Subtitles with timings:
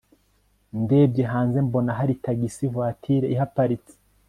[0.81, 3.93] ndebye hanze mbona hari taxi voiture ihaparitse.